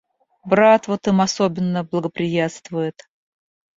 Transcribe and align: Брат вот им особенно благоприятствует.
Брат 0.47 0.87
вот 0.87 1.05
им 1.07 1.21
особенно 1.21 1.83
благоприятствует. 1.83 3.07